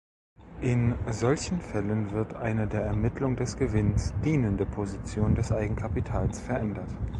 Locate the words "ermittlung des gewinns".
2.81-4.15